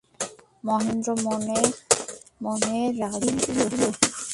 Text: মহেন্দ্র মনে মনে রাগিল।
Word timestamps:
মহেন্দ্র 0.63 1.09
মনে 1.25 1.59
মনে 2.43 2.77
রাগিল। 2.99 3.37